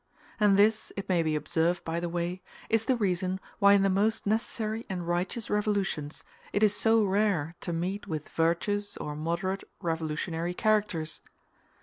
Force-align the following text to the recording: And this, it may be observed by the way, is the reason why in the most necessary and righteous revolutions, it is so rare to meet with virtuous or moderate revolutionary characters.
And 0.39 0.57
this, 0.57 0.91
it 0.97 1.07
may 1.07 1.21
be 1.21 1.35
observed 1.35 1.85
by 1.85 1.99
the 1.99 2.09
way, 2.09 2.41
is 2.69 2.85
the 2.85 2.95
reason 2.95 3.39
why 3.59 3.73
in 3.73 3.83
the 3.83 3.87
most 3.87 4.25
necessary 4.25 4.83
and 4.89 5.07
righteous 5.07 5.47
revolutions, 5.47 6.23
it 6.51 6.63
is 6.63 6.75
so 6.75 7.03
rare 7.03 7.53
to 7.61 7.71
meet 7.71 8.07
with 8.07 8.29
virtuous 8.29 8.97
or 8.97 9.15
moderate 9.15 9.63
revolutionary 9.79 10.55
characters. 10.55 11.21